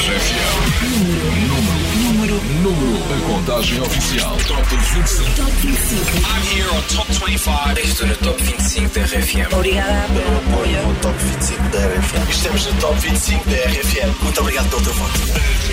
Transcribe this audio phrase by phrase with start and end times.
[0.00, 0.80] RFM.
[0.96, 2.96] Número, número, número.
[3.12, 4.34] A contagem oficial.
[4.48, 5.34] Top 25.
[5.36, 6.00] Top 25.
[6.24, 7.78] I'm here on Top 25.
[7.80, 9.52] Estou no Top 25 da RFM.
[9.52, 10.96] Obrigada pelo apoio.
[11.02, 12.30] Top 25 da RFM.
[12.30, 14.22] Estamos no Top 25 da RFM.
[14.22, 15.20] Muito obrigado pelo teu voto.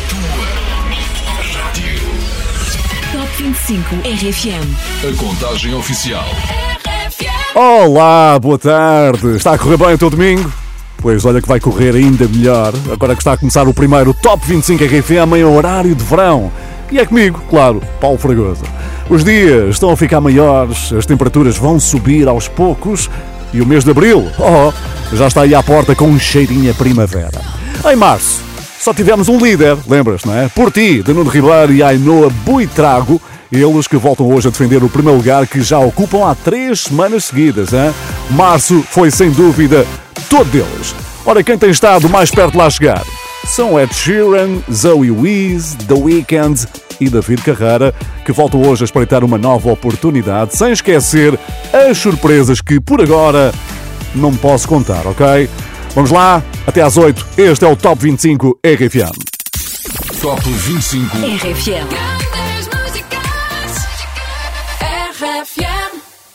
[0.10, 2.02] Tua rádio.
[3.14, 5.08] Top 25 RFM.
[5.08, 6.28] A contagem oficial.
[7.56, 9.38] Olá, boa tarde.
[9.38, 10.67] Está a correr bem o teu domingo?
[11.00, 14.46] Pois olha que vai correr ainda melhor, agora que está a começar o primeiro Top
[14.46, 16.52] 25 RFM em horário de verão.
[16.92, 18.64] E é comigo, claro, Paulo Fragoso.
[19.10, 23.10] Os dias estão a ficar maiores, as temperaturas vão subir aos poucos
[23.54, 26.74] e o mês de abril, oh, já está aí à porta com um cheirinho a
[26.74, 27.42] primavera.
[27.90, 28.47] Em março,
[28.80, 30.48] só tivemos um líder, lembras, não é?
[30.50, 35.18] Por ti, de Ribeiro e Ainoa Buitrago, eles que voltam hoje a defender o primeiro
[35.18, 37.74] lugar que já ocupam há três semanas seguidas.
[37.74, 37.94] Hein?
[38.32, 39.86] Março foi sem dúvida
[40.30, 40.96] todo deles.
[41.26, 43.04] Ora, quem tem estado mais perto de lá chegar?
[43.46, 46.68] São Ed Sheeran, Zoe Wees, The Weeknd
[47.00, 47.94] e David Carrara,
[48.26, 51.40] que voltam hoje a espreitar uma nova oportunidade, sem esquecer
[51.74, 53.54] as surpresas que por agora
[54.16, 55.50] não posso contar, ok?
[55.98, 57.26] Vamos lá, até às 8.
[57.40, 59.18] Este é o Top 25 RFM.
[60.22, 61.18] Top 25.
[61.18, 62.37] RFM.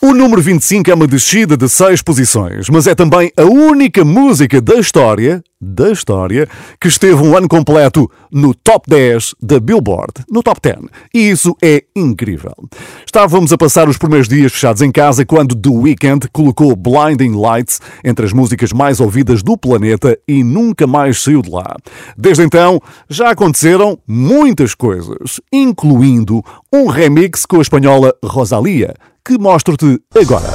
[0.05, 4.59] O número 25 é uma descida de 6 posições, mas é também a única música
[4.59, 6.45] da história, da história,
[6.77, 10.91] que esteve um ano completo no top 10 da Billboard, no top 10.
[11.13, 12.51] E isso é incrível.
[13.05, 17.79] Estávamos a passar os primeiros dias fechados em casa quando The Weeknd colocou Blinding Lights
[18.03, 21.77] entre as músicas mais ouvidas do planeta e nunca mais saiu de lá.
[22.17, 26.43] Desde então, já aconteceram muitas coisas, incluindo
[26.73, 28.93] um remix com a espanhola Rosalia
[29.25, 30.53] que mostro-te agora.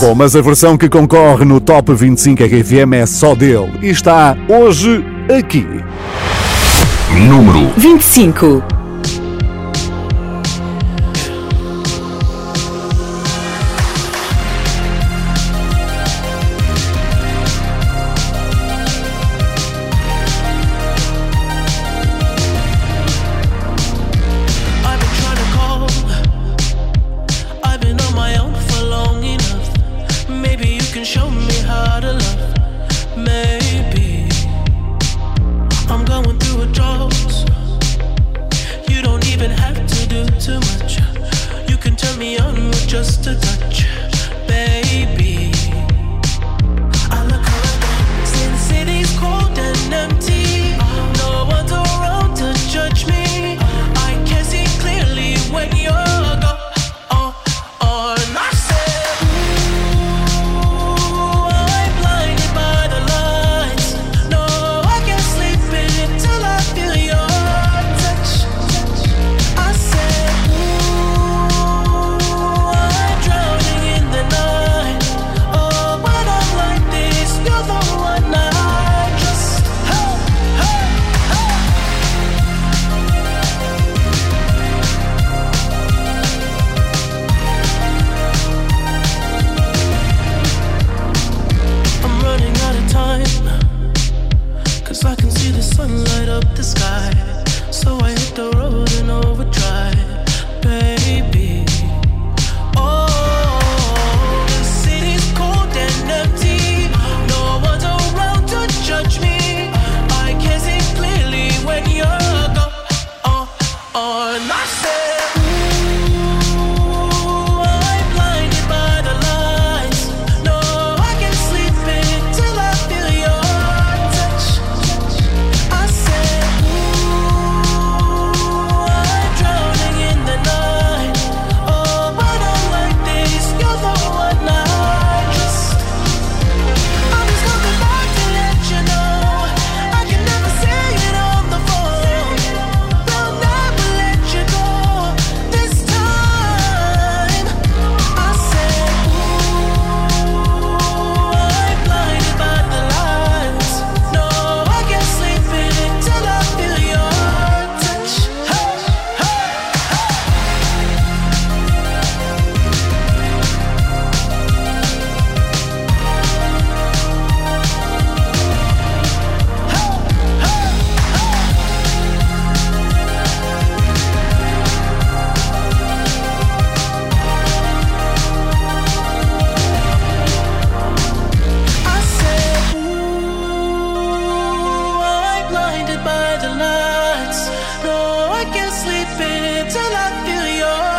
[0.00, 4.36] Bom, mas a versão que concorre no Top 25 RFM é só dele e está
[4.48, 5.04] hoje
[5.36, 5.66] aqui.
[7.28, 8.85] Número 25.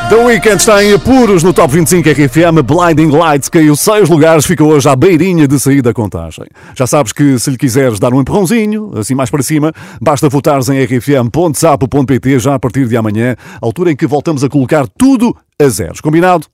[0.10, 2.64] The Weeknd está em apuros no Top 25 RFM.
[2.64, 6.46] Blinding Lights caiu seis lugares, fica hoje à beirinha de sair da contagem.
[6.74, 10.70] Já sabes que se lhe quiseres dar um empurrãozinho, assim mais para cima, basta votares
[10.70, 15.70] em rfm.sapo.pt já a partir de amanhã, altura em que voltamos a colocar tudo a
[15.70, 16.02] zeros.
[16.02, 16.46] Combinado?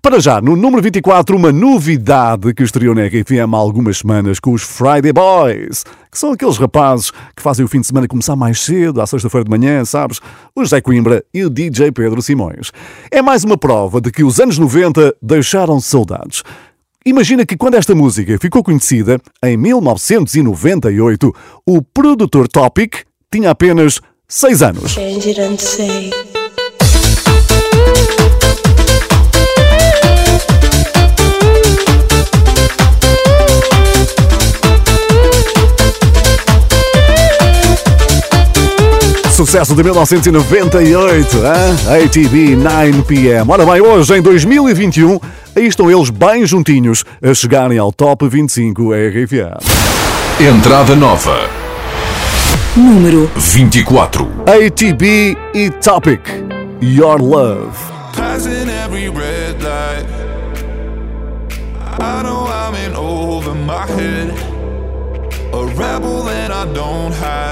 [0.00, 4.52] Para já, no número 24, uma novidade que estreou na RFM há algumas semanas com
[4.52, 8.60] os Friday Boys, que são aqueles rapazes que fazem o fim de semana começar mais
[8.60, 10.20] cedo, à sexta-feira de manhã, sabes?
[10.54, 12.70] O José Coimbra e o DJ Pedro Simões.
[13.10, 16.44] É mais uma prova de que os anos 90 deixaram saudades.
[17.04, 21.34] Imagina que quando esta música ficou conhecida, em 1998,
[21.66, 22.98] o produtor Topic
[23.28, 24.92] tinha apenas 6 anos.
[24.92, 26.41] Change it and say.
[39.32, 42.04] Sucesso de 1998, hein?
[42.04, 43.48] ATV 9pm.
[43.48, 45.18] Ora bem, hoje em 2021,
[45.56, 49.56] aí estão eles bem juntinhos a chegarem ao Top 25 RFM.
[50.38, 51.48] Entrada nova.
[52.76, 54.30] Número 24.
[54.42, 56.20] ATB e Topic,
[56.82, 57.72] Your Love.
[58.14, 60.06] Passing every red light.
[61.98, 64.30] I know I'm in over my head.
[65.54, 67.51] A rebel and I don't hide.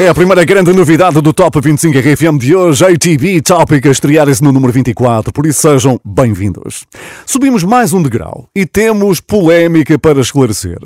[0.00, 4.42] É a primeira grande novidade do Top 25 RFM de hoje, ATV Topic a estrear-se
[4.42, 6.86] no número 24, por isso sejam bem-vindos.
[7.26, 10.78] Subimos mais um degrau e temos polémica para esclarecer.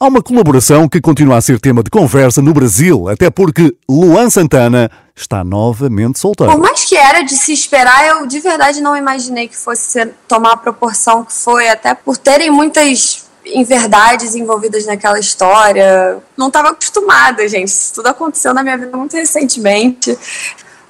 [0.00, 4.30] Há uma colaboração que continua a ser tema de conversa no Brasil, até porque Luan
[4.30, 6.50] Santana está novamente solteiro.
[6.50, 10.52] Por mais que era de se esperar, eu de verdade não imaginei que fosse tomar
[10.52, 16.18] a proporção que foi, até por terem muitas inverdades envolvidas naquela história.
[16.36, 17.68] Não estava acostumada, gente.
[17.68, 20.16] Isso tudo aconteceu na minha vida muito recentemente.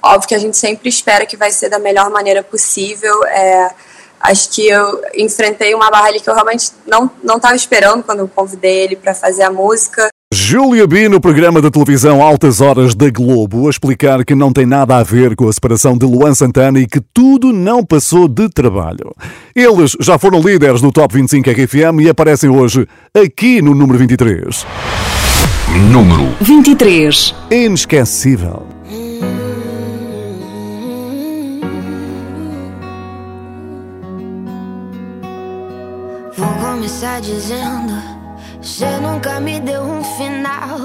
[0.01, 3.23] Óbvio que a gente sempre espera que vai ser da melhor maneira possível.
[3.25, 3.71] É,
[4.19, 8.19] acho que eu enfrentei uma barra ali que eu realmente não não estava esperando quando
[8.19, 10.09] eu convidei ele para fazer a música.
[10.33, 14.65] Júlia B no programa da televisão Altas Horas da Globo a explicar que não tem
[14.65, 18.49] nada a ver com a separação de Luan Santana e que tudo não passou de
[18.49, 19.13] trabalho.
[19.55, 24.65] Eles já foram líderes do Top 25 RFM e aparecem hoje aqui no número 23.
[25.91, 27.35] Número 23.
[27.51, 28.65] Inesquecível.
[36.35, 38.14] Vou começar dizendo:
[38.65, 40.79] Você nunca me deu um final.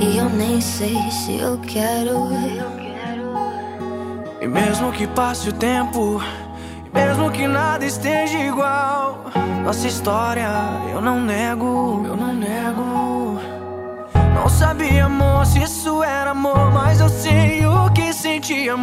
[0.00, 2.28] E eu nem sei se eu quero.
[4.40, 6.22] E mesmo que passe o tempo,
[6.86, 9.24] e mesmo que nada esteja igual.
[9.64, 10.48] Nossa história,
[10.92, 13.40] eu não nego, eu não nego.
[14.36, 18.08] Não sabia, amor, se isso era amor, mas eu sei o que
[18.52, 18.78] e eu,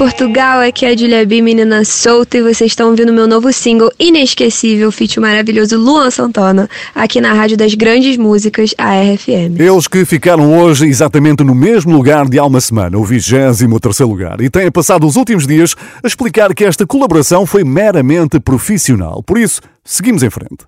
[0.00, 3.92] Portugal, aqui é a Julia B, menina solta, e vocês estão ouvindo meu novo single
[3.98, 9.60] Inesquecível, feat maravilhoso Luan Santana, aqui na Rádio das Grandes Músicas, a RFM.
[9.60, 14.40] Eles que ficaram hoje exatamente no mesmo lugar de há uma semana, o 23 lugar,
[14.40, 19.22] e têm passado os últimos dias a explicar que esta colaboração foi meramente profissional.
[19.22, 20.64] Por isso, seguimos em frente.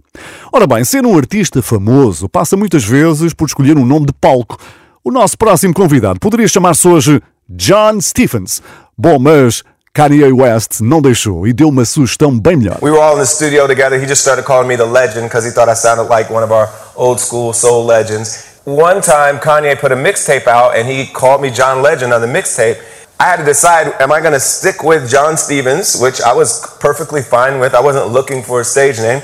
[0.52, 4.58] Ora bem, ser um artista famoso passa muitas vezes por escolher um nome de palco.
[5.02, 8.62] O nosso próximo convidado poderia chamar-se hoje John Stephens.
[8.98, 9.62] Bom, mas
[9.94, 12.76] Kanye West não deixou e deu uma sugestão bem melhor.
[12.82, 13.98] We were all in the studio together.
[13.98, 16.52] He just started calling me the legend because he thought I sounded like one of
[16.52, 18.60] our old school soul legends.
[18.64, 22.26] One time, Kanye put a mixtape out and he called me John Legend on the
[22.26, 22.80] mixtape.
[23.18, 26.60] I had to decide am I going to stick with John Stevens, which I was
[26.78, 29.22] perfectly fine with, I wasn't looking for a stage name,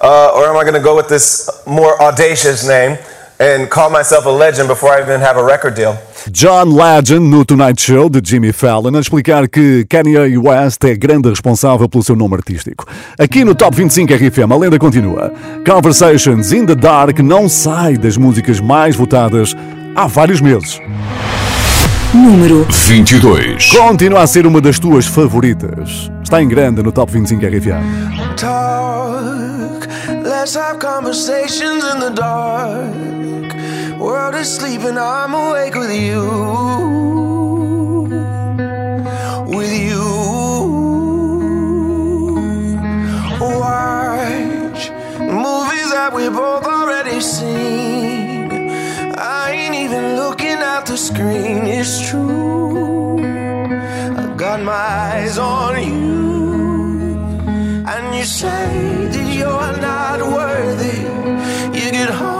[0.00, 2.96] uh, or am I going to go with this more audacious name
[3.40, 5.96] and call myself a legend before I even have a record deal?
[6.30, 11.30] John Legend no Tonight Show de Jimmy Fallon a explicar que Kanye West é grande
[11.30, 12.84] responsável pelo seu nome artístico.
[13.18, 15.32] Aqui no Top 25 RFM a lenda continua.
[15.66, 19.56] Conversations in the Dark não sai das músicas mais votadas
[19.96, 20.78] há vários meses.
[22.12, 23.70] Número 22.
[23.70, 26.10] Continua a ser uma das tuas favoritas.
[26.22, 28.36] Está em grande no Top 25 RFM.
[28.36, 29.88] talk.
[30.22, 33.09] Let's have conversations in the dark.
[34.10, 36.22] World is sleeping, I'm awake with you.
[39.56, 40.06] With you.
[43.62, 44.82] Watch
[45.20, 48.50] movies that we both already seen.
[49.16, 53.16] I ain't even looking at the screen, it's true.
[53.20, 57.16] I got my eyes on you.
[57.92, 60.98] And you say that you're not worthy.
[61.78, 62.39] You get hung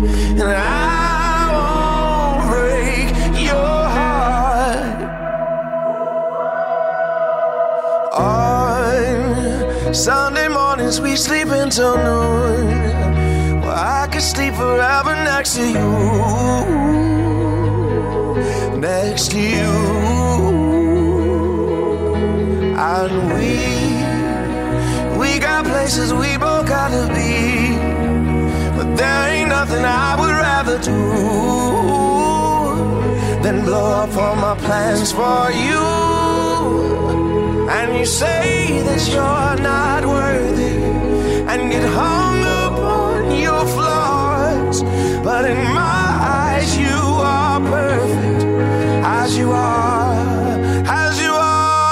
[0.31, 3.09] And I won't break
[3.43, 5.01] your heart.
[9.87, 13.61] On Sunday mornings, we sleep until noon.
[13.61, 15.91] Well, I could sleep forever next to you.
[18.79, 19.71] Next to you.
[22.77, 23.57] And we,
[25.19, 27.75] we got places we both gotta be.
[28.77, 29.30] But there
[29.61, 31.01] nothing I would rather do
[33.43, 35.83] than blow up all my plans for you.
[37.77, 40.77] And you say that you're not worthy
[41.51, 44.77] and get hung up on your flaws.
[45.27, 46.07] But in my
[46.39, 46.99] eyes, you
[47.35, 48.43] are perfect
[49.21, 50.57] as you are,
[51.03, 51.91] as you are.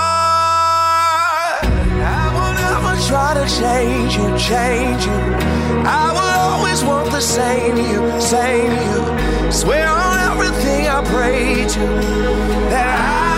[2.17, 5.19] I will never try to change you, change you.
[5.99, 6.38] I will
[6.69, 9.51] always want the same you, same you.
[9.51, 11.79] Swear on everything I pray to
[12.69, 13.28] that I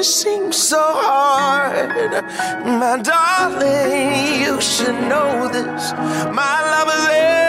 [0.00, 2.24] it seems so hard.
[2.64, 5.92] My darling, you should know this.
[6.32, 7.39] My love is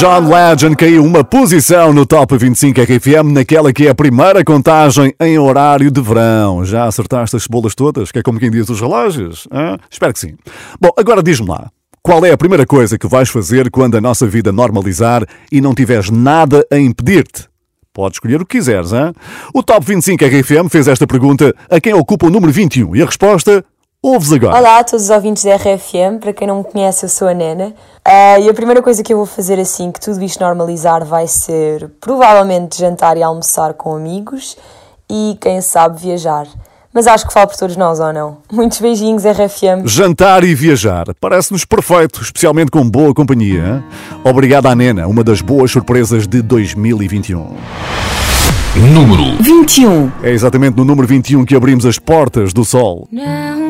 [0.00, 5.12] John Legend caiu uma posição no Top 25 RFM naquela que é a primeira contagem
[5.20, 6.64] em horário de verão.
[6.64, 8.10] Já acertaste as cebolas todas?
[8.10, 9.46] Que é como quem diz os relógios?
[9.52, 9.76] hã?
[9.90, 10.36] Espero que sim.
[10.80, 11.68] Bom, agora diz-me lá.
[12.02, 15.74] Qual é a primeira coisa que vais fazer quando a nossa vida normalizar e não
[15.74, 17.46] tiveres nada a impedir-te?
[17.92, 19.12] Podes escolher o que quiseres, hein?
[19.52, 23.04] O Top 25 RFM fez esta pergunta a quem ocupa o número 21 e a
[23.04, 23.62] resposta
[24.02, 24.56] ouves agora.
[24.56, 27.34] Olá a todos os ouvintes da RFM, para quem não me conhece, eu sou a
[27.34, 27.74] Nena.
[28.04, 31.26] Ah, e a primeira coisa que eu vou fazer assim que tudo isto normalizar vai
[31.26, 34.56] ser provavelmente jantar e almoçar com amigos
[35.08, 36.46] e, quem sabe, viajar.
[36.92, 38.38] Mas acho que falo por todos nós, ou não?
[38.50, 39.86] Muitos beijinhos, RFM.
[39.86, 41.06] Jantar e viajar.
[41.20, 43.84] Parece-nos perfeito, especialmente com boa companhia.
[44.24, 47.54] Obrigado à Nena, uma das boas surpresas de 2021.
[48.92, 50.10] Número 21.
[50.22, 53.06] É exatamente no número 21 que abrimos as portas do sol.
[53.12, 53.69] Não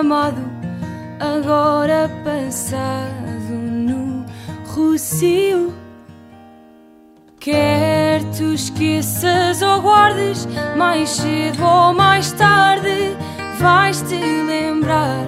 [0.00, 0.42] Amado,
[1.18, 4.26] agora passado no
[4.66, 5.72] Rocio.
[7.40, 13.16] Quer tu esqueças ou guardes, mais cedo ou mais tarde
[13.58, 15.26] vais-te lembrar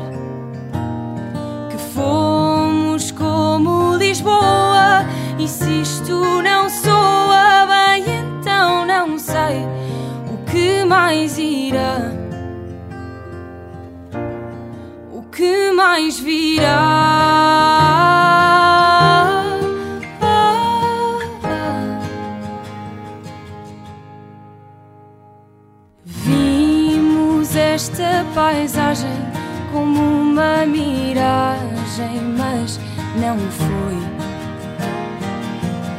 [1.71, 5.07] que fomos como Lisboa.
[5.39, 9.65] E se isto não soa bem, então não sei
[10.31, 12.28] o que mais irá.
[15.39, 16.67] Que mais virá?
[26.05, 29.09] Vimos esta paisagem
[29.73, 32.81] como uma miragem, mas
[33.21, 33.97] não foi.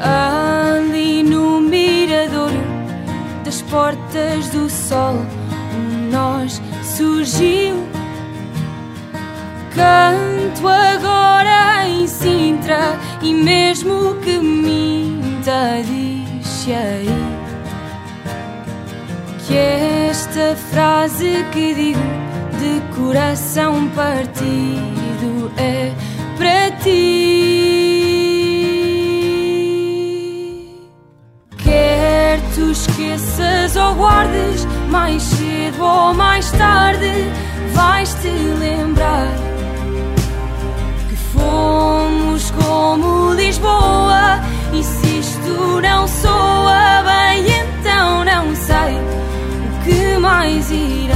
[0.01, 2.51] Ali no mirador
[3.45, 5.15] das portas do sol,
[5.77, 7.98] um nós surgiu.
[9.79, 17.07] Canto agora em Sintra e mesmo que minta, diz aí
[19.47, 22.01] que esta frase que digo
[22.59, 25.93] de coração partido é
[26.37, 27.69] para ti.
[31.57, 37.31] Quer tu esqueças ou guardes, mais cedo ou mais tarde
[37.73, 39.48] vais te lembrar
[41.59, 44.39] que fomos como Lisboa.
[44.73, 51.15] E se isto não soa bem, então não sei o que mais irá.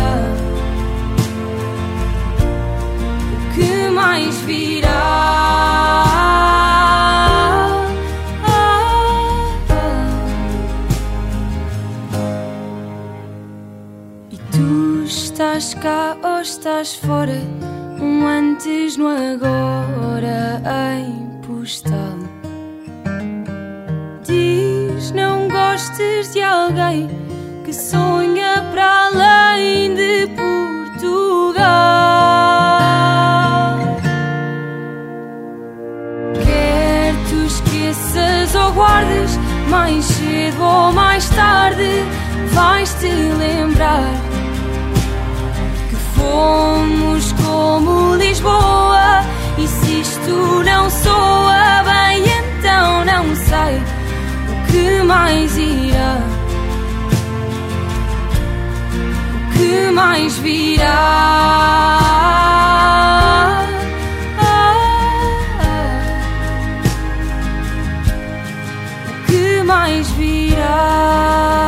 [3.31, 5.23] O que mais virá.
[15.05, 17.62] Estás cá ou estás fora?
[18.21, 20.61] Antes no agora
[20.95, 22.17] em postal.
[24.23, 27.09] Diz não gostes de alguém
[27.65, 31.63] que sonha para além de Portugal.
[36.45, 39.37] Quer tu esqueças ou guardes,
[39.69, 41.89] mais cedo ou mais tarde
[42.53, 44.32] vais te lembrar
[46.33, 49.23] que fomos como Lisboa.
[49.57, 53.77] E se isto não soa bem, então não sei
[54.49, 56.17] o que mais irá.
[59.35, 61.19] O que mais virá.
[69.65, 71.62] Mais virá.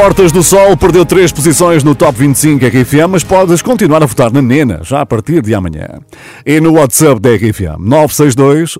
[0.00, 4.32] Portas do Sol perdeu três posições no Top 25 RFM, mas podes continuar a votar
[4.32, 5.88] na Nena, já a partir de amanhã.
[6.46, 7.82] E no WhatsApp da RFM,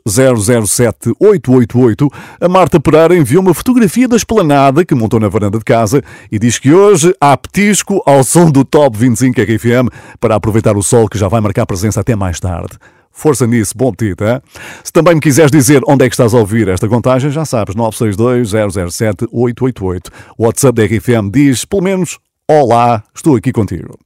[0.07, 2.09] 962-007-888,
[2.41, 6.39] a Marta Pereira enviou uma fotografia da esplanada que montou na varanda de casa e
[6.39, 9.89] diz que hoje há petisco ao som do Top 25 RFM
[10.21, 12.79] para aproveitar o sol que já vai marcar presença até mais tarde.
[13.19, 14.41] Força nisso, bom apetite, hein?
[14.85, 17.75] Se também me quiseres dizer onde é que estás a ouvir esta contagem, já sabes,
[17.75, 20.07] 962-007-888.
[20.39, 23.99] O WhatsApp da RFM diz, pelo menos, Olá, estou aqui contigo.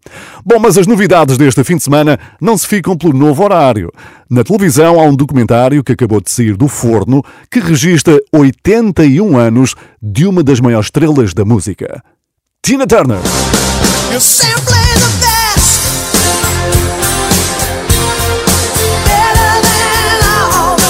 [0.45, 3.93] Bom, mas as novidades deste fim de semana não se ficam pelo novo horário.
[4.29, 9.77] Na televisão há um documentário que acabou de sair do forno que registra 81 anos
[10.03, 12.03] de uma das maiores estrelas da música,
[12.63, 13.21] Tina Turner.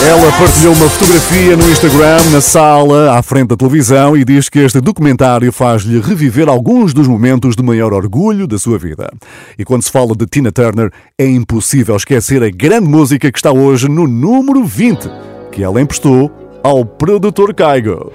[0.04, 4.58] Ela partilhou uma fotografia no Instagram, na sala, à frente da televisão, e diz que
[4.58, 9.08] este documentário faz-lhe reviver alguns dos momentos de maior orgulho da sua vida.
[9.56, 13.52] E quando se fala de Tina Turner, é impossível esquecer a grande música que está
[13.52, 15.08] hoje no número 20,
[15.52, 16.32] que ela emprestou
[16.64, 18.12] ao produtor Kygo.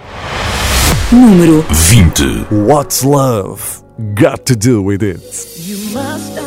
[1.09, 2.47] Número 20.
[2.51, 3.61] What's Love
[4.19, 6.46] Got to Do With It?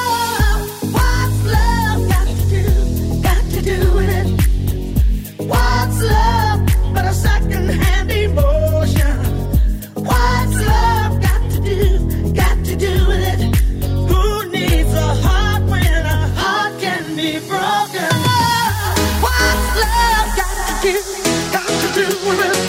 [20.81, 22.60] do got to do with it?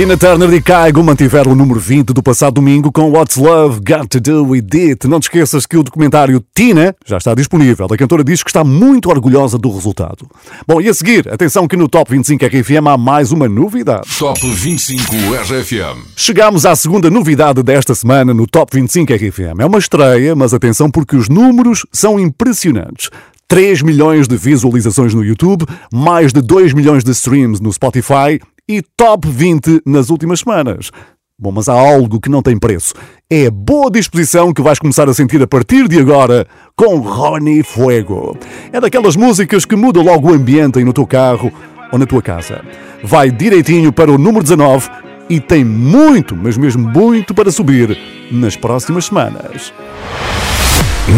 [0.00, 4.08] Tina Turner e Caigo mantiveram o número 20 do passado domingo com What's Love Got
[4.08, 5.06] to Do With It.
[5.06, 7.84] Não te esqueças que o documentário Tina já está disponível.
[7.84, 10.26] A cantora diz que está muito orgulhosa do resultado.
[10.66, 14.08] Bom, e a seguir, atenção que no Top 25 RFM há mais uma novidade.
[14.18, 15.02] Top 25
[15.34, 16.02] RFM.
[16.16, 19.60] Chegamos à segunda novidade desta semana no Top 25 RFM.
[19.60, 23.10] É uma estreia, mas atenção porque os números são impressionantes.
[23.50, 28.82] 3 milhões de visualizações no YouTube, mais de 2 milhões de streams no Spotify e
[28.96, 30.92] top 20 nas últimas semanas.
[31.36, 32.94] Bom, mas há algo que não tem preço.
[33.28, 37.64] É a boa disposição que vais começar a sentir a partir de agora com Rony
[37.64, 38.38] Fuego.
[38.72, 41.50] É daquelas músicas que mudam logo o ambiente aí no teu carro
[41.90, 42.62] ou na tua casa.
[43.02, 44.88] Vai direitinho para o número 19
[45.28, 47.98] e tem muito, mas mesmo muito para subir
[48.30, 49.72] nas próximas semanas.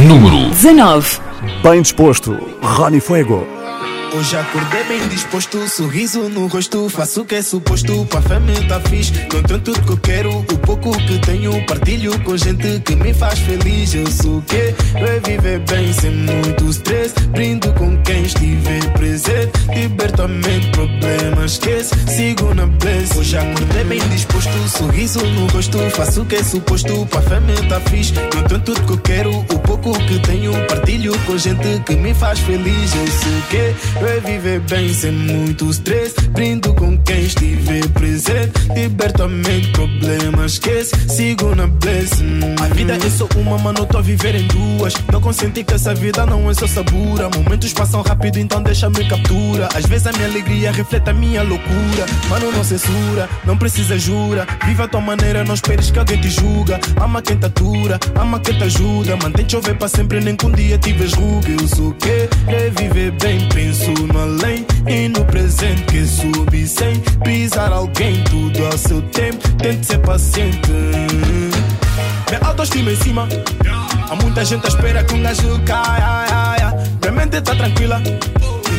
[0.08, 1.18] Número 19.
[1.62, 3.61] Bem disposto, Rony Fuego.
[4.14, 8.78] Hoje acordei bem disposto, sorriso no rosto, faço o que é suposto, pra fama tá
[8.80, 9.10] fixe.
[9.64, 13.94] Tudo que eu quero, o pouco que tenho, partilho com gente que me faz feliz.
[13.94, 14.42] Eu sou o?
[14.98, 20.70] Eu é viver bem sem muito stress, brindo com quem estiver presente, liberto a mente,
[20.72, 23.18] problemas esquece, sigo na bless.
[23.18, 27.80] Hoje acordei bem disposto, sorriso no rosto, faço o que é suposto, pra fama tá
[27.88, 28.12] fixe.
[28.62, 32.94] Tudo que eu quero, o pouco que tenho, partilho com gente que me faz feliz.
[32.94, 34.01] Eu sou o que?
[34.02, 36.12] Eu é viver bem sem muito stress.
[36.30, 38.50] Brindo com quem estiver presente.
[38.74, 40.90] Liberto a mente, problemas esquece.
[41.08, 42.20] Sigo na bless.
[42.20, 42.56] Hum.
[42.60, 44.94] A vida é só uma, mano, tô a viver em duas.
[45.12, 47.30] Não consenti que essa vida não é só sabura.
[47.30, 49.68] Momentos passam rápido, então deixa-me captura.
[49.72, 52.04] Às vezes a minha alegria reflete a minha loucura.
[52.28, 54.48] Mano, não censura, não precisa jura.
[54.66, 56.80] Viva a tua maneira, não esperes que alguém te julga.
[57.00, 59.16] Ama quem te atura, ama quem te ajuda.
[59.22, 61.48] Mantém chover para sempre, nem que um dia tiveres ruga.
[61.48, 62.28] Eu sou quê?
[62.48, 68.22] É viver bem, penso no além e no presente que subi sem pisar alguém.
[68.24, 70.70] Tudo ao seu tempo, tente ser paciente.
[72.28, 73.28] Minha autoestima em cima.
[74.08, 76.74] Há muita gente à espera que um gajo caia.
[77.00, 78.02] Minha mente tá tranquila.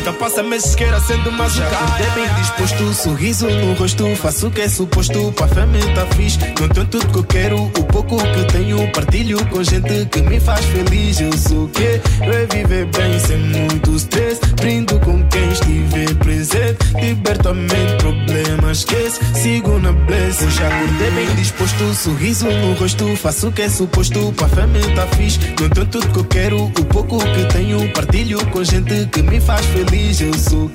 [0.04, 4.50] Então passa meses queira sendo mais Já acordei bem disposto, sorriso no rosto Faço o
[4.50, 8.18] que é suposto, pra fama tá fixe Não tenho tudo que eu quero, o pouco
[8.18, 11.20] que tenho Partilho com gente que me faz feliz.
[11.20, 12.00] Eu sou o que?
[12.22, 14.40] Eu é viver bem sem muito stress.
[14.56, 19.20] Brindo com quem estiver presente Liberto a mente, problemas esquece.
[19.34, 20.44] Sigo na bless.
[20.44, 25.06] Hoje acordei bem disposto, sorriso no rosto Faço o que é suposto, pra fama tá
[25.16, 29.22] fixe Não tenho tudo que eu quero, o pouco que tenho Partilho com gente que
[29.22, 30.72] me faz feliz Eu sou o?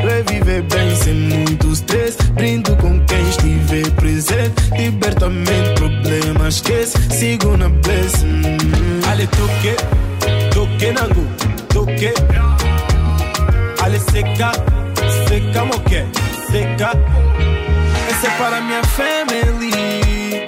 [0.00, 4.54] Eu é viver bem sem muito stress Brindo com quem estiver presente.
[4.78, 6.96] Liberto a mente, problemas esquece.
[7.10, 9.00] Sigo na bless hum.
[9.10, 9.74] Ale toque,
[10.54, 11.26] toque nangu,
[11.68, 12.12] toque
[13.82, 14.52] Ale seca,
[15.28, 16.04] seca moque,
[16.50, 16.92] seca.
[18.08, 20.44] Essa é para minha family.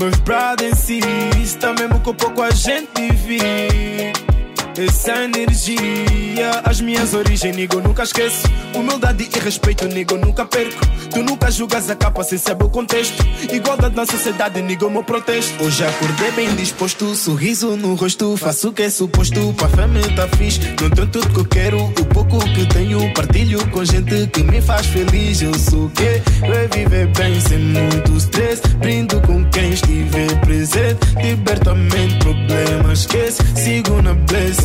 [0.00, 4.31] Meus brothers and sisters mesmo com pouco a gente vive
[4.80, 8.46] essa energia, as minhas origens, nego, nunca esqueço.
[8.74, 10.80] Humildade e respeito, nego, nunca perco.
[11.10, 13.22] Tu nunca julgas a capa sem saber o contexto.
[13.52, 15.62] Igualdade na sociedade, nego, meu protesto.
[15.62, 18.36] Hoje acordei bem disposto, sorriso no rosto.
[18.36, 20.60] Faço o que é suposto, pra fama tá fixe.
[20.80, 23.12] Não tenho tudo que eu quero, o pouco que tenho.
[23.12, 25.42] Partilho com gente que me faz feliz.
[25.42, 26.02] Eu sou que?
[26.02, 28.62] É viver bem sem muito stress.
[28.78, 30.98] Brindo com quem estiver presente.
[31.22, 33.42] Liberto a mente, problemas esquece.
[33.54, 34.61] Sigo na bless.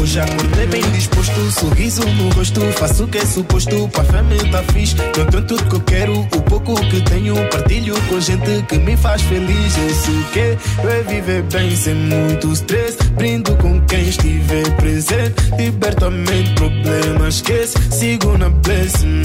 [1.60, 4.96] Sorriso no rosto, faço o que é suposto, para a família tá fixe.
[4.96, 8.96] Não tenho tudo que eu quero, o pouco que tenho, partilho com gente que me
[8.96, 9.78] faz feliz.
[9.78, 12.98] Eu sei que é viver bem sem muito stress.
[13.16, 19.24] Brindo com quem estiver presente, liberta a mente, problemas, esquece, sigo na blessing.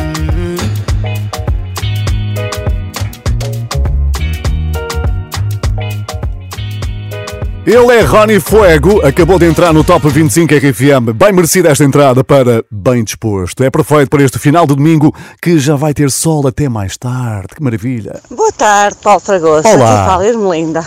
[7.64, 11.12] Ele é Rony Fuego, acabou de entrar no Top 25 RFM.
[11.14, 13.62] Bem merecida esta entrada para Bem Disposto.
[13.62, 17.54] É perfeito para este final de domingo que já vai ter sol até mais tarde.
[17.54, 18.20] Que maravilha.
[18.28, 19.68] Boa tarde, Paulo Fragoso.
[19.68, 20.00] Olá.
[20.00, 20.84] Aqui fala Ermelinda.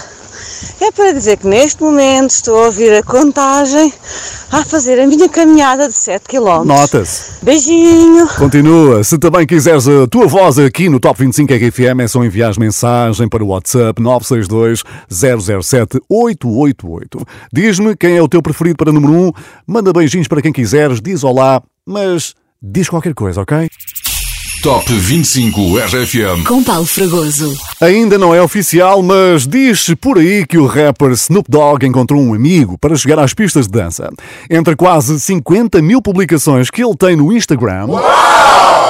[0.82, 3.92] É para dizer que neste momento estou a ouvir a contagem
[4.52, 6.64] a fazer a minha caminhada de 7 km.
[6.66, 7.44] Nota-se.
[7.44, 8.28] Beijinho.
[8.38, 9.04] Continua.
[9.04, 13.28] Se também quiseres a tua voz aqui no Top 25 RFM, é só enviar mensagem
[13.28, 17.26] para o WhatsApp 962 007 888.
[17.52, 19.32] Diz-me quem é o teu preferido para número 1,
[19.68, 23.70] manda beijinhos para quem quiseres, diz olá, mas diz qualquer coisa, ok?
[24.66, 26.44] Top 25 RFM.
[26.48, 27.56] Com Paulo Fragoso.
[27.80, 32.34] Ainda não é oficial, mas diz-se por aí que o rapper Snoop Dogg encontrou um
[32.34, 34.10] amigo para chegar às pistas de dança.
[34.50, 37.90] Entre quase 50 mil publicações que ele tem no Instagram.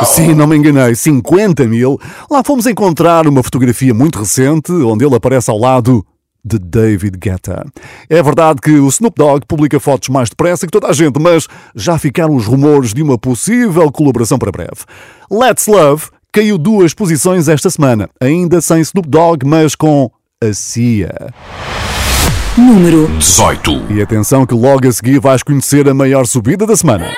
[0.05, 1.99] Sim, não me enganei, 50 mil.
[2.31, 6.05] Lá fomos encontrar uma fotografia muito recente onde ele aparece ao lado
[6.45, 7.65] de David Guetta.
[8.07, 11.47] É verdade que o Snoop Dogg publica fotos mais depressa que toda a gente, mas
[11.75, 14.85] já ficaram os rumores de uma possível colaboração para breve.
[15.31, 20.11] Let's Love caiu duas posições esta semana, ainda sem Snoop Dogg, mas com
[20.43, 21.33] a Cia.
[22.57, 23.87] Número 18.
[23.89, 27.09] E atenção que logo a seguir vais conhecer a maior subida da semana.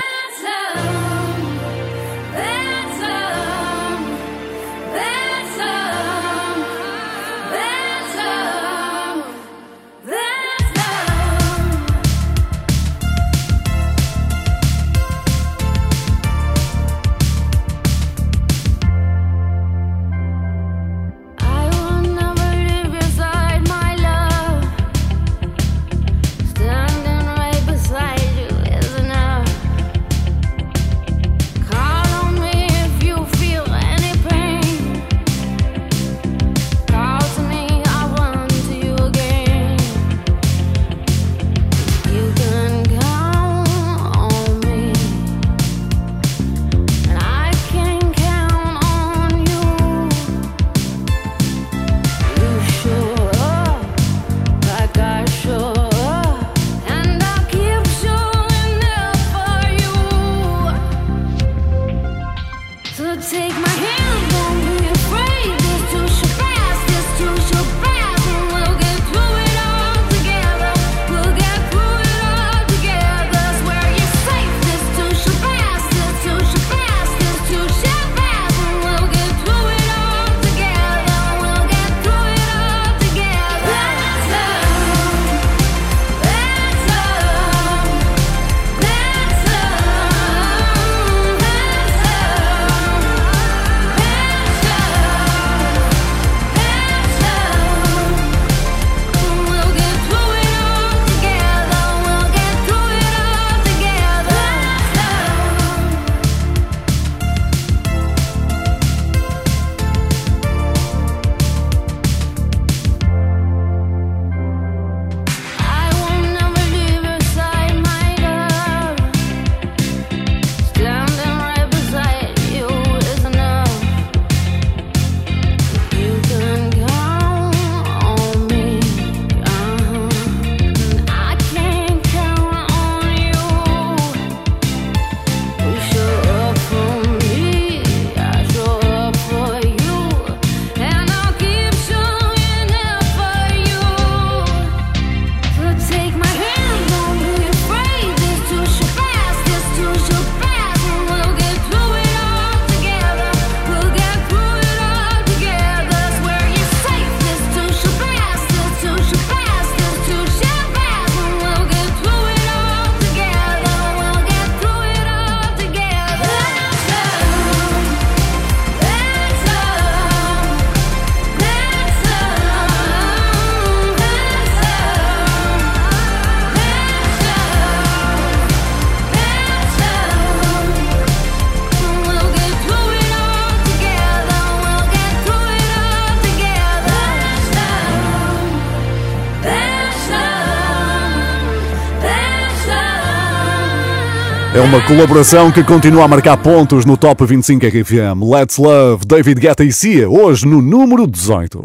[194.67, 198.21] Uma colaboração que continua a marcar pontos no Top 25 RFM.
[198.21, 201.63] Let's Love, David Guetta e Cia, hoje no número 18.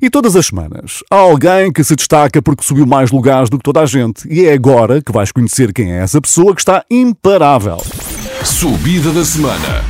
[0.00, 3.62] E todas as semanas, há alguém que se destaca porque subiu mais lugares do que
[3.62, 4.26] toda a gente.
[4.28, 7.80] E é agora que vais conhecer quem é essa pessoa que está imparável.
[8.42, 9.84] Subida da semana.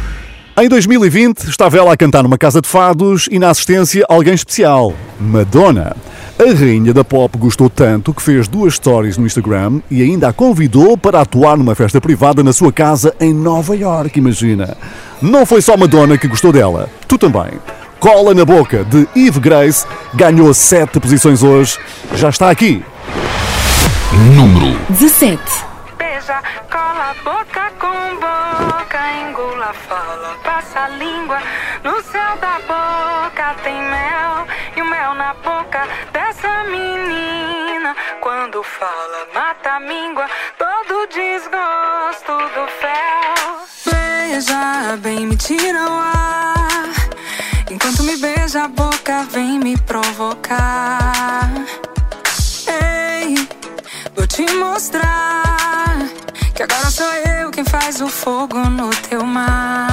[0.61, 4.93] Em 2020, estava ela a cantar numa casa de fados e na assistência alguém especial,
[5.19, 5.97] Madonna.
[6.39, 10.33] A rainha da pop gostou tanto que fez duas stories no Instagram e ainda a
[10.33, 14.77] convidou para atuar numa festa privada na sua casa em Nova York, imagina.
[15.21, 17.53] Não foi só Madonna que gostou dela, tu também.
[18.01, 21.79] Cola na Boca, de Eve Grace, ganhou sete posições hoje,
[22.15, 22.83] já está aqui.
[24.35, 25.41] Número 17.
[25.99, 31.39] Beija, cola a boca com boca, engula, fala, passa a língua.
[31.85, 34.12] No céu da boca tem mel
[36.65, 37.97] menina.
[38.21, 40.27] Quando fala, mata a míngua,
[40.59, 43.43] todo desgosto do fel.
[43.87, 46.89] Beija bem, me tira o ar.
[47.71, 51.51] Enquanto me beija a boca, vem me provocar.
[52.67, 53.35] Ei,
[54.15, 55.99] vou te mostrar
[56.55, 59.92] que agora sou eu quem faz o fogo no teu mar.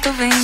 [0.00, 0.37] Perto, vem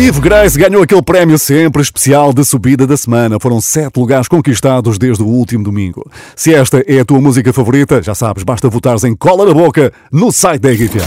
[0.00, 3.36] Eve Grace ganhou aquele prémio sempre especial de subida da semana.
[3.40, 6.08] Foram sete lugares conquistados desde o último domingo.
[6.36, 9.92] Se esta é a tua música favorita, já sabes, basta votares em Cola na Boca
[10.12, 11.02] no site da RFM.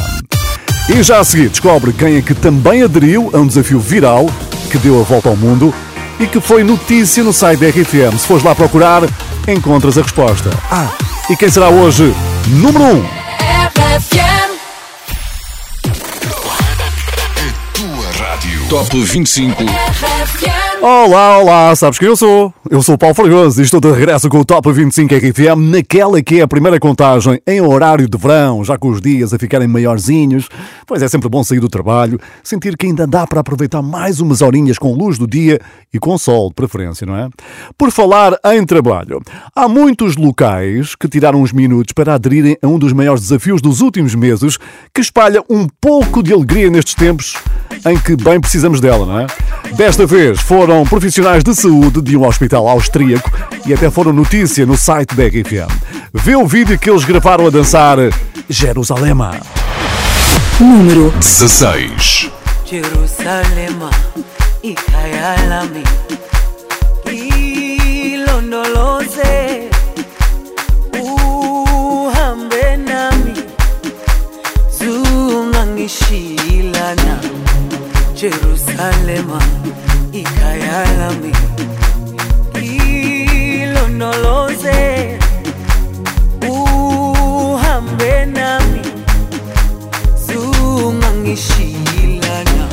[0.93, 4.25] E já a seguir, descobre quem é que também aderiu a um desafio viral
[4.69, 5.73] que deu a volta ao mundo
[6.19, 8.17] e que foi notícia no site da RFM.
[8.19, 9.03] Se fores lá procurar,
[9.47, 10.49] encontras a resposta.
[10.69, 10.91] Ah,
[11.29, 12.13] e quem será hoje
[12.49, 12.97] número 1?
[12.97, 14.50] Um?
[18.67, 19.63] Top 25.
[20.81, 22.51] Olá, olá, sabes quem eu sou?
[22.71, 26.23] Eu sou o Paulo Fragoso e estou de regresso com o Top 25 RFM naquela
[26.23, 29.67] que é a primeira contagem em horário de verão, já com os dias a ficarem
[29.67, 30.49] maiorzinhos.
[30.87, 34.41] Pois é sempre bom sair do trabalho, sentir que ainda dá para aproveitar mais umas
[34.41, 35.59] horinhas com luz do dia
[35.93, 37.29] e com sol de preferência, não é?
[37.77, 39.21] Por falar em trabalho,
[39.55, 43.81] há muitos locais que tiraram uns minutos para aderirem a um dos maiores desafios dos
[43.81, 44.57] últimos meses
[44.91, 47.35] que espalha um pouco de alegria nestes tempos
[47.85, 49.27] em que bem precisamos dela, não é?
[49.75, 53.31] Desta vez foram profissionais de saúde de um hospital austríaco
[53.65, 55.71] e até foram notícia no site da RFM.
[56.13, 57.97] Vê o vídeo que eles gravaram a dançar
[58.49, 59.39] Jerusalema.
[60.59, 62.29] Número 16
[62.65, 63.89] Jerusalema
[64.63, 65.83] ikayalami
[68.15, 69.69] ilondoloze
[70.93, 73.33] uhambe nami
[74.77, 77.20] zungangishilana
[78.21, 79.41] Jerusalema
[80.13, 81.31] ikhaya lami
[83.61, 84.79] ilondoloze
[86.49, 88.81] uhambe nami.
[90.25, 92.67] Zungangishilana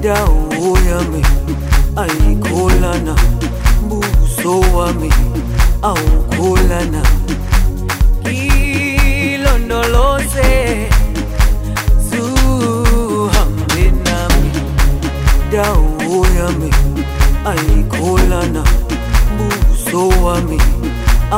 [0.00, 1.22] dawo yami
[1.96, 3.14] ayikholana
[3.88, 5.10] buso wami
[5.82, 7.02] awukholana
[9.34, 10.48] ilondoloze
[15.56, 16.70] dawo yami
[17.50, 18.62] ayikholana
[19.36, 20.58] buso wami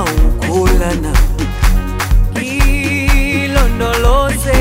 [0.01, 1.13] awukholana.
[3.39, 4.61] Ilondoloze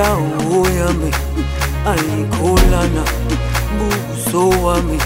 [0.00, 1.10] dawo yami
[1.92, 3.04] ayikholana
[3.78, 4.98] buso wami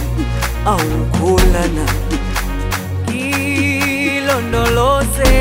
[0.73, 1.85] awukholana
[4.15, 5.35] ilondoloze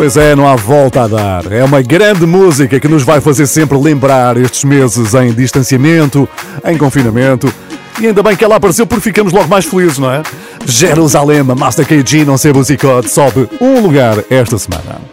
[0.00, 1.52] Pois é, não há volta a dar.
[1.52, 6.26] É uma grande música que nos vai fazer sempre lembrar estes meses em distanciamento,
[6.64, 7.52] em confinamento.
[8.00, 10.22] E ainda bem que ela apareceu porque ficamos logo mais felizes, não é?
[10.64, 15.09] Jerusalém, Master KG, não sei musicote, sobe um lugar esta semana.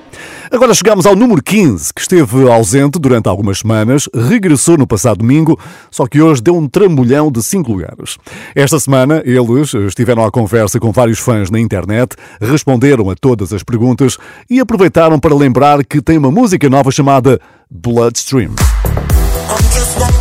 [0.51, 5.59] Agora chegamos ao número 15, que esteve ausente durante algumas semanas, regressou no passado domingo,
[5.91, 8.17] só que hoje deu um trambolhão de 5 lugares.
[8.55, 13.61] Esta semana, eles estiveram à conversa com vários fãs na internet, responderam a todas as
[13.61, 14.17] perguntas
[14.49, 17.39] e aproveitaram para lembrar que tem uma música nova chamada
[17.69, 18.51] Bloodstream.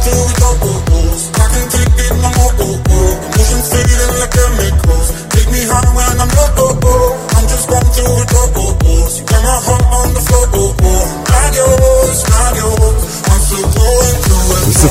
[0.02, 0.45] Se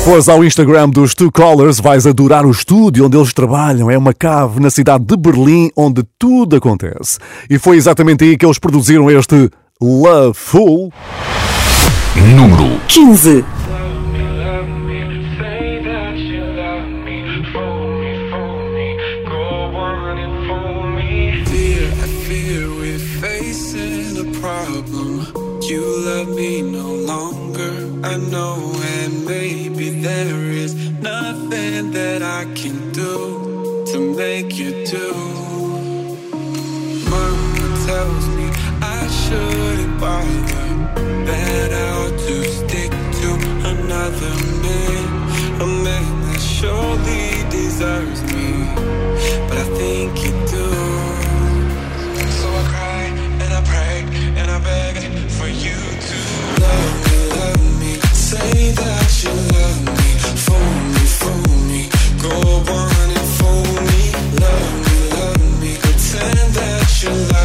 [0.06, 3.90] fores ao Instagram dos Two Colors, vais adorar o estúdio onde eles trabalham.
[3.90, 7.18] É uma cave na cidade de Berlim onde tudo acontece.
[7.50, 9.50] E foi exatamente aí que eles produziram este
[9.82, 10.92] Love Full.
[12.36, 13.44] Número 15.
[21.46, 25.26] Fear, I fear we're facing a problem.
[25.62, 27.86] You love me no longer.
[28.04, 28.85] I know, and maybe
[30.06, 35.08] there is nothing that I can do to make you do.
[37.10, 38.46] Mama tells me
[38.98, 40.68] I shouldn't bother.
[41.30, 43.28] That I ought to stick to
[43.72, 44.34] another
[44.66, 45.06] man,
[45.66, 48.15] a man that surely deserves
[66.96, 67.35] should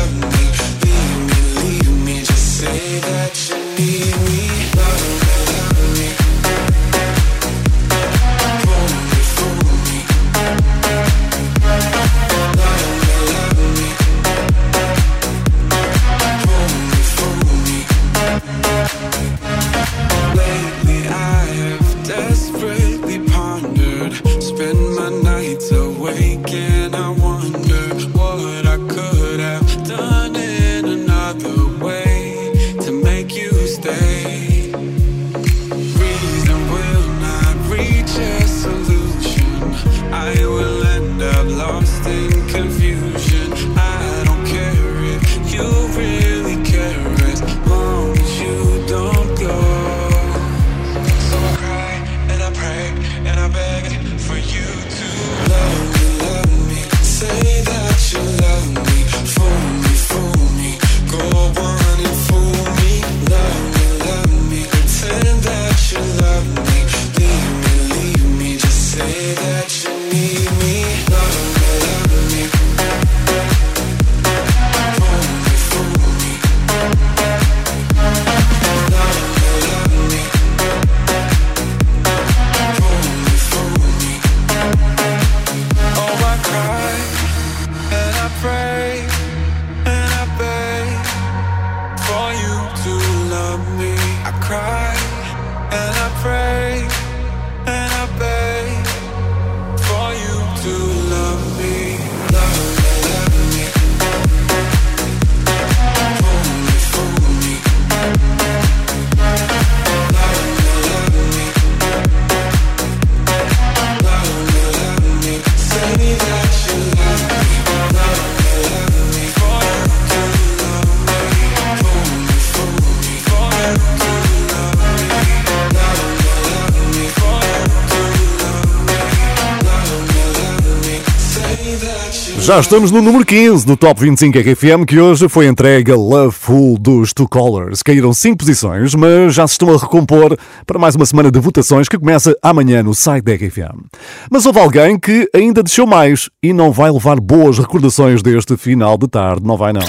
[132.41, 136.75] Já estamos no número 15 do Top 25 RFM, que hoje foi entregue a Loveful
[136.75, 137.83] dos Two Colors.
[137.83, 140.35] Caíram 5 posições, mas já se estão a recompor
[140.65, 143.85] para mais uma semana de votações que começa amanhã no site da RFM.
[144.31, 148.97] Mas houve alguém que ainda desceu mais e não vai levar boas recordações deste final
[148.97, 149.85] de tarde, não vai não.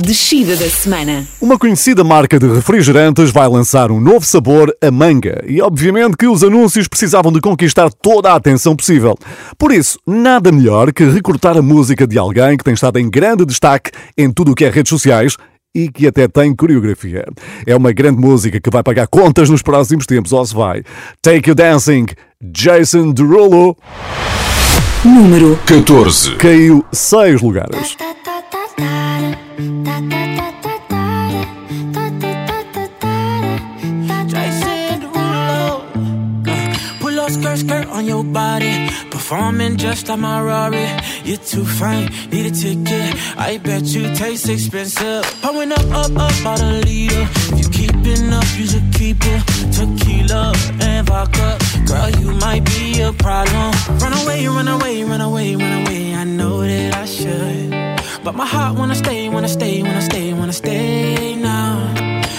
[0.00, 1.26] Descida da semana.
[1.40, 6.26] Uma conhecida marca de refrigerantes vai lançar um novo sabor, a manga, e obviamente que
[6.26, 9.16] os anúncios precisavam de conquistar toda a atenção possível.
[9.58, 13.44] Por isso, nada melhor que recortar a música de alguém que tem estado em grande
[13.44, 15.36] destaque em tudo o que é redes sociais
[15.74, 17.24] e que até tem coreografia.
[17.66, 20.82] É uma grande música que vai pagar contas nos próximos tempos, ou se vai.
[21.20, 22.06] Take You Dancing,
[22.40, 23.76] Jason Derulo.
[25.04, 26.36] Número 14.
[26.36, 27.96] Caiu 6 lugares.
[37.32, 38.88] Skirt, skirt on your body.
[39.10, 40.86] Performing just like my Rari.
[41.24, 43.38] You're too fine, need a ticket.
[43.38, 45.24] I bet you taste expensive.
[45.42, 47.26] Pouring up, up, up, about a liter.
[47.52, 49.42] If you keeping up, you should keep it.
[49.72, 51.58] Tequila and vodka.
[51.86, 53.72] Girl, you might be a problem.
[53.98, 56.14] Run away, run away, run away, run away.
[56.14, 57.91] I know that I should.
[58.24, 61.92] But my heart wanna stay, wanna stay, wanna stay, wanna stay now.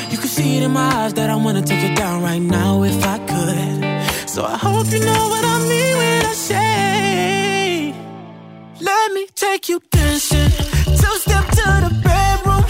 [0.10, 2.84] You can see it in my eyes that I wanna take it down right now
[2.84, 4.30] if I could.
[4.30, 7.94] So I hope you know what I mean when I say,
[8.80, 10.52] Let me take you dancing.
[11.02, 12.64] Two step to the bedroom.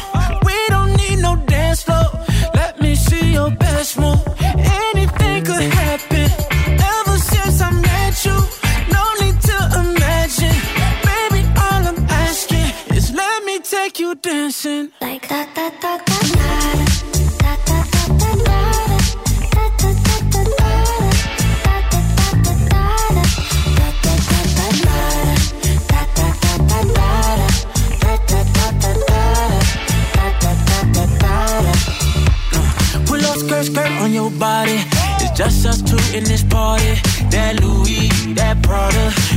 [0.43, 2.09] We don't need no dance floor.
[2.55, 4.21] Let me see your best move.
[4.41, 6.12] Anything could happen.
[14.63, 14.91] Dancing.
[15.01, 16.23] Like that, that, that, that,
[33.05, 34.79] Pull up skirt, skirt on your body.
[35.19, 36.95] It's just us two in this party.
[37.29, 39.11] That Louis, that Prada,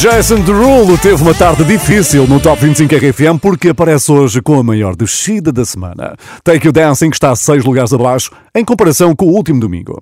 [0.00, 4.62] Jason Derulo teve uma tarde difícil no Top 25 RFM porque aparece hoje com a
[4.62, 6.16] maior descida da semana.
[6.42, 10.00] Take You Dancing está a 6 lugares abaixo em comparação com o último domingo.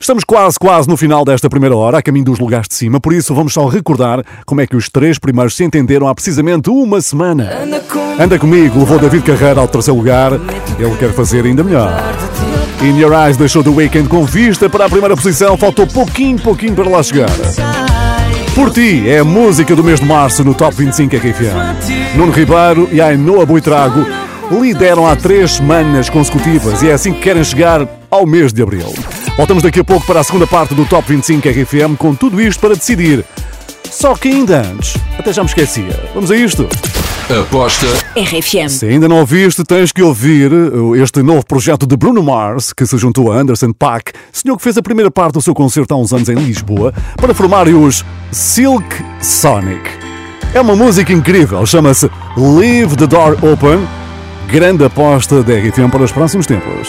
[0.00, 3.12] Estamos quase, quase no final desta primeira hora, a caminho dos lugares de cima, por
[3.12, 7.00] isso vamos só recordar como é que os três primeiros se entenderam há precisamente uma
[7.00, 7.48] semana.
[8.18, 11.94] Anda comigo, levou David Carreira ao terceiro lugar, ele quer fazer ainda melhor.
[12.82, 16.74] In Your Eyes deixou The Weekend com vista para a primeira posição, faltou pouquinho, pouquinho
[16.74, 17.30] para lá chegar.
[18.56, 22.16] Por ti é a música do mês de março no Top 25 RFM.
[22.16, 24.02] Nuno Ribeiro e Ainoa Buitrago
[24.50, 28.94] lideram há três semanas consecutivas e é assim que querem chegar ao mês de abril.
[29.36, 32.58] Voltamos daqui a pouco para a segunda parte do Top 25 RFM com tudo isto
[32.58, 33.26] para decidir.
[33.90, 36.08] Só que ainda antes, até já me esquecia.
[36.14, 36.68] Vamos a isto.
[37.28, 38.68] Aposta RFM.
[38.68, 42.86] Se ainda não ouviste, tens que ouvir uh, este novo projeto de Bruno Mars, que
[42.86, 45.96] se juntou a Anderson Paak, senhor que fez a primeira parte do seu concerto há
[45.96, 48.86] uns anos em Lisboa, para formarem os Silk
[49.20, 49.90] Sonic.
[50.54, 53.86] É uma música incrível, chama-se Leave the Door Open,
[54.48, 56.88] grande aposta da RFM para os próximos tempos.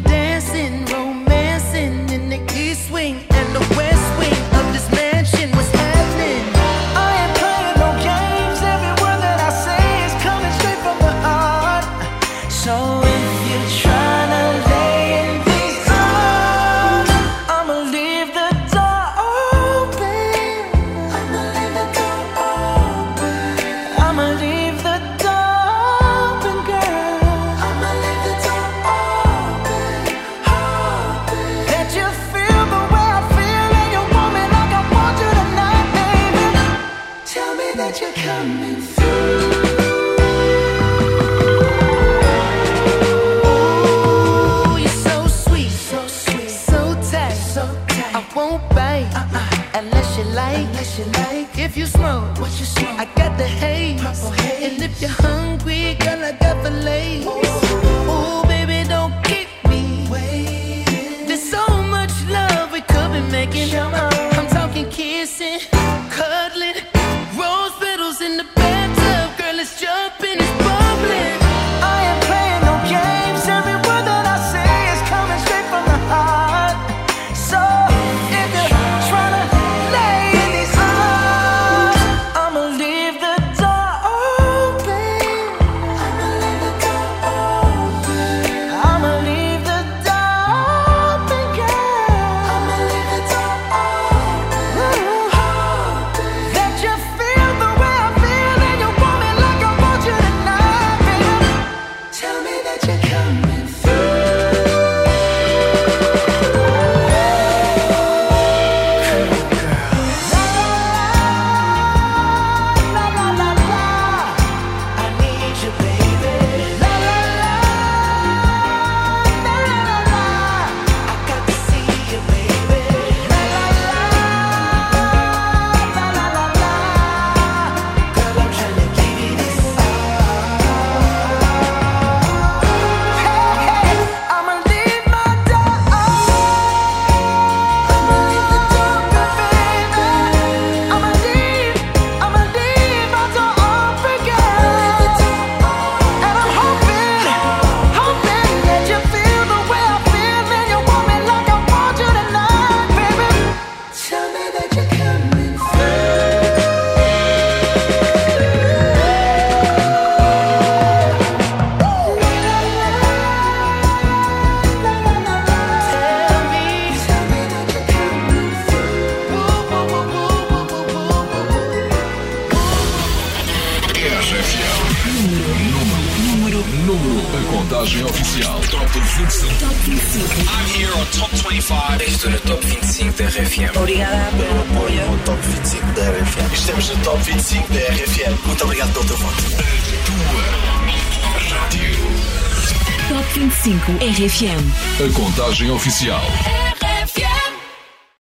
[194.43, 196.50] A contagem oficial.